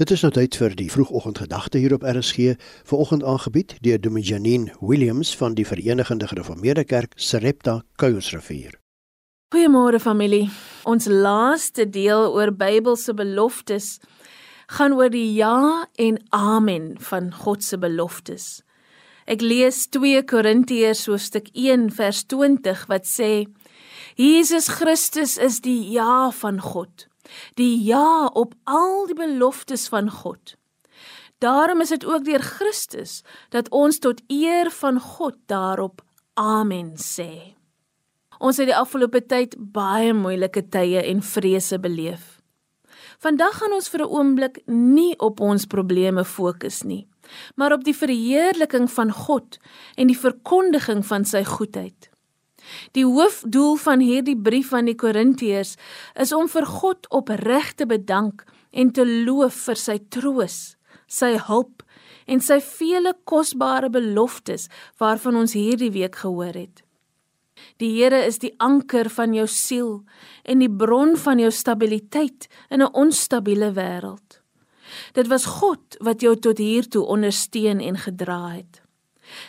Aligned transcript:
Dit 0.00 0.14
is 0.14 0.22
nou 0.24 0.30
tyd 0.32 0.56
vir 0.56 0.72
die 0.72 0.86
vroegoggendgedagte 0.88 1.76
hier 1.76 1.92
op 1.92 2.04
RSG, 2.08 2.54
vanoggend 2.88 3.24
aangebied 3.24 3.74
deur 3.84 3.98
Dominee 4.00 4.30
Janine 4.30 4.72
Williams 4.80 5.34
van 5.36 5.52
die 5.58 5.66
Verenigde 5.68 6.24
Gereformeerde 6.30 6.86
Kerk 6.88 7.12
Sarepta 7.20 7.82
Kuilsrivier. 8.00 8.78
Goeiemôre 9.52 10.00
familie. 10.00 10.48
Ons 10.88 11.04
laaste 11.04 11.84
deel 11.84 12.32
oor 12.32 12.48
Bybelse 12.48 13.12
beloftes 13.12 13.98
gaan 14.72 14.96
oor 14.96 15.12
die 15.12 15.34
ja 15.34 15.84
en 16.00 16.16
amen 16.32 16.94
van 17.10 17.28
God 17.42 17.60
se 17.64 17.76
beloftes. 17.76 18.48
Ek 19.28 19.44
lees 19.44 19.84
2 19.92 20.24
Korintiërs 20.24 21.04
hoofstuk 21.12 21.52
1 21.52 21.90
vers 22.00 22.24
20 22.24 22.88
wat 22.88 23.04
sê: 23.04 23.44
Jesus 24.16 24.72
Christus 24.80 25.36
is 25.36 25.60
die 25.60 25.92
ja 25.92 26.30
van 26.40 26.56
God 26.72 27.09
die 27.54 27.84
ja 27.84 28.26
op 28.26 28.54
al 28.64 29.06
die 29.06 29.14
beloftes 29.14 29.88
van 29.88 30.10
God. 30.10 30.56
Daarom 31.40 31.80
is 31.80 31.88
dit 31.88 32.04
ook 32.04 32.24
deur 32.24 32.42
Christus 32.42 33.22
dat 33.48 33.70
ons 33.70 33.98
tot 33.98 34.20
eer 34.28 34.70
van 34.70 35.00
God 35.00 35.36
daarop 35.46 36.02
amen 36.34 36.92
sê. 36.96 37.56
Ons 38.40 38.56
het 38.60 38.68
die 38.68 38.76
afgelope 38.76 39.20
tyd 39.28 39.56
baie 39.58 40.12
moeilike 40.16 40.66
tye 40.72 41.00
en 41.04 41.22
vrese 41.24 41.78
beleef. 41.80 42.38
Vandag 43.20 43.58
gaan 43.60 43.72
ons 43.76 43.88
vir 43.92 44.00
'n 44.04 44.12
oomblik 44.16 44.62
nie 44.66 45.14
op 45.18 45.40
ons 45.40 45.66
probleme 45.66 46.24
fokus 46.24 46.82
nie, 46.82 47.08
maar 47.56 47.72
op 47.72 47.84
die 47.84 47.96
verheerliking 47.96 48.90
van 48.90 49.12
God 49.12 49.58
en 49.96 50.06
die 50.06 50.18
verkondiging 50.18 51.04
van 51.06 51.24
sy 51.24 51.44
goedheid. 51.44 52.10
Die 52.92 53.04
hoofdoel 53.04 53.76
van 53.76 54.00
hierdie 54.00 54.36
brief 54.36 54.72
aan 54.72 54.90
die 54.90 54.96
Korintiërs 54.98 55.76
is 56.14 56.32
om 56.32 56.48
vir 56.48 56.66
God 56.66 57.06
opreg 57.10 57.74
te 57.74 57.86
bedank 57.86 58.44
en 58.70 58.92
te 58.92 59.04
loof 59.06 59.54
vir 59.68 59.80
sy 59.80 59.98
troos, 60.08 60.76
sy 61.06 61.36
hulp 61.48 61.82
en 62.30 62.40
sy 62.40 62.60
vele 62.62 63.14
kosbare 63.24 63.90
beloftes 63.90 64.68
waarvan 65.00 65.40
ons 65.42 65.56
hierdie 65.58 65.90
week 65.90 66.20
gehoor 66.22 66.54
het. 66.54 66.84
Die 67.80 67.90
Here 67.96 68.22
is 68.24 68.38
die 68.40 68.54
anker 68.58 69.10
van 69.12 69.34
jou 69.36 69.46
siel 69.50 69.90
en 70.44 70.62
die 70.62 70.70
bron 70.70 71.16
van 71.20 71.40
jou 71.42 71.50
stabiliteit 71.50 72.48
in 72.70 72.82
'n 72.82 72.94
onstabiele 72.94 73.72
wêreld. 73.72 74.40
Dit 75.12 75.28
was 75.28 75.46
God 75.46 75.96
wat 76.00 76.20
jou 76.20 76.36
tot 76.36 76.58
hier 76.58 76.88
toe 76.88 77.04
ondersteun 77.04 77.80
en 77.80 77.96
gedra 77.96 78.48
het. 78.48 78.79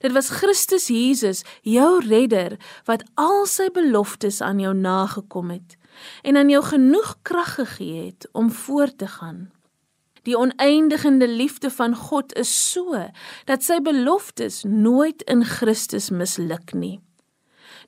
Dit 0.00 0.12
was 0.12 0.30
Christus 0.30 0.88
Jesus, 0.88 1.42
jou 1.62 2.00
redder, 2.04 2.56
wat 2.84 3.04
al 3.14 3.46
sy 3.46 3.68
beloftes 3.74 4.40
aan 4.40 4.60
jou 4.62 4.74
nagekom 4.74 5.50
het 5.50 5.76
en 6.22 6.36
aan 6.38 6.50
jou 6.50 6.62
genoeg 6.62 7.16
krag 7.26 7.54
gegee 7.58 8.04
het 8.06 8.28
om 8.32 8.52
voort 8.54 8.98
te 8.98 9.08
gaan. 9.10 9.48
Die 10.22 10.38
oneindigende 10.38 11.28
liefde 11.28 11.70
van 11.70 11.96
God 11.96 12.34
is 12.38 12.52
so 12.72 12.94
dat 13.44 13.64
sy 13.64 13.80
beloftes 13.82 14.62
nooit 14.62 15.22
in 15.26 15.44
Christus 15.44 16.10
misluk 16.10 16.72
nie. 16.72 17.00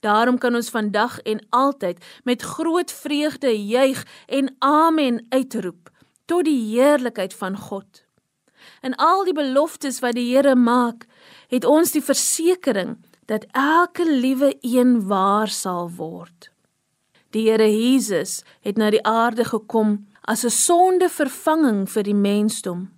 Daarom 0.00 0.38
kan 0.38 0.54
ons 0.54 0.70
vandag 0.70 1.18
en 1.20 1.40
altyd 1.50 2.04
met 2.24 2.42
groot 2.42 2.92
vreugde 2.92 3.66
juig 3.66 4.06
en 4.26 4.54
amen 4.58 5.26
uitroep 5.28 5.90
tot 6.24 6.44
die 6.44 6.60
heerlikheid 6.76 7.34
van 7.34 7.56
God. 7.56 8.07
En 8.80 8.94
al 8.94 9.24
die 9.24 9.34
beloftes 9.34 10.00
wat 10.00 10.14
die 10.14 10.34
Here 10.34 10.54
maak, 10.54 11.06
het 11.48 11.64
ons 11.64 11.92
die 11.92 12.02
versekering 12.02 12.96
dat 13.26 13.46
elke 13.52 14.04
liewe 14.08 14.56
een 14.60 15.06
waar 15.06 15.48
sal 15.48 15.90
word. 15.90 16.50
Die 17.30 17.50
Here 17.50 17.68
Jesus 17.68 18.42
het 18.60 18.76
na 18.76 18.90
die 18.90 19.04
aarde 19.04 19.44
gekom 19.44 20.06
as 20.24 20.44
'n 20.44 20.50
sondevervanging 20.50 21.90
vir 21.90 22.02
die 22.02 22.14
mensdom. 22.14 22.90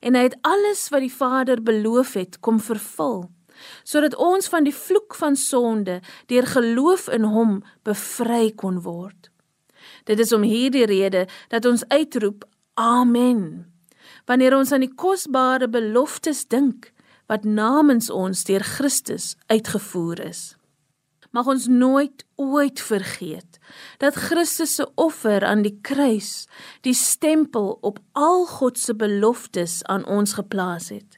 En 0.00 0.14
hy 0.14 0.22
het 0.22 0.38
alles 0.40 0.88
wat 0.88 1.00
die 1.00 1.14
Vader 1.14 1.62
beloof 1.62 2.12
het 2.12 2.40
kom 2.40 2.60
vervul 2.60 3.30
sodat 3.82 4.14
ons 4.14 4.48
van 4.48 4.64
die 4.64 4.74
vloek 4.74 5.14
van 5.14 5.36
sonde 5.36 6.00
deur 6.26 6.46
geloof 6.46 7.08
in 7.08 7.22
hom 7.22 7.62
bevry 7.82 8.50
kon 8.50 8.80
word. 8.80 9.30
Dit 10.04 10.18
is 10.18 10.32
om 10.32 10.42
hierdie 10.42 10.86
rede 10.86 11.28
dat 11.48 11.64
ons 11.64 11.88
uitroep 11.88 12.44
amen 12.74 13.71
wanneer 14.26 14.56
ons 14.56 14.72
aan 14.72 14.84
die 14.84 14.94
kosbare 14.94 15.68
beloftes 15.68 16.46
dink 16.46 16.92
wat 17.30 17.44
namens 17.44 18.10
ons 18.10 18.44
deur 18.44 18.64
Christus 18.64 19.36
uitgevoer 19.46 20.20
is. 20.26 20.42
Mag 21.32 21.48
ons 21.48 21.66
nooit 21.66 22.24
ooit 22.36 22.80
vergeet 22.80 23.56
dat 24.02 24.18
Christus 24.20 24.74
se 24.74 24.86
offer 25.00 25.44
aan 25.48 25.62
die 25.64 25.78
kruis 25.80 26.44
die 26.84 26.94
stempel 26.94 27.78
op 27.80 28.02
al 28.12 28.44
God 28.46 28.78
se 28.78 28.94
beloftes 28.94 29.80
aan 29.88 30.04
ons 30.04 30.36
geplaas 30.36 30.90
het. 30.92 31.16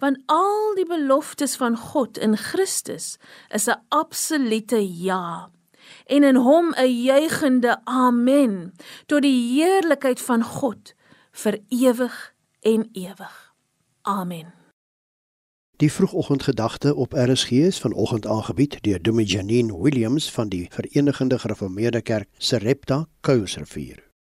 Want 0.00 0.22
al 0.26 0.72
die 0.74 0.88
beloftes 0.88 1.58
van 1.60 1.76
God 1.76 2.16
in 2.18 2.36
Christus 2.36 3.18
is 3.52 3.68
'n 3.68 3.80
absolute 3.88 4.80
ja 4.80 5.50
en 6.06 6.22
in 6.24 6.36
hom 6.36 6.72
'n 6.74 7.02
juigende 7.02 7.80
amen 7.84 8.72
tot 9.06 9.22
die 9.22 9.60
heerlikheid 9.60 10.20
van 10.20 10.42
God 10.42 10.94
vir 11.32 11.58
ewig 11.68 12.31
en 12.62 12.88
ewig. 12.92 13.54
Amen. 14.02 14.54
Die 15.76 15.92
vroegoggendgedagte 15.92 16.94
op 16.94 17.12
RSG 17.12 17.50
is 17.50 17.80
vanoggend 17.80 18.26
aangebied 18.26 18.82
deur 18.82 19.02
Dominee 19.02 19.26
Janine 19.26 19.78
Williams 19.78 20.30
van 20.30 20.48
die 20.48 20.68
Verenigde 20.70 21.38
Gereformeerde 21.38 22.02
Kerk 22.02 22.28
Sarepta 22.38 23.08
Kuilsrivier. 23.20 24.11